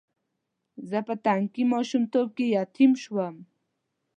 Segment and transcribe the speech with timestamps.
[0.89, 3.35] زه په تنکي ماشومتوب کې یتیم شوم.